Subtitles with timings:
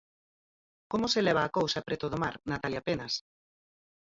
[0.91, 3.13] Como se leva a cousa preto do mar, Natalia Penas?